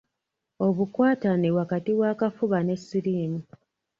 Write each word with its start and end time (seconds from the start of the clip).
Obukwatane 0.67 1.47
wakati 1.57 1.91
w’akafuba 1.99 2.57
ne 2.63 2.75
siriimu. 2.85 3.39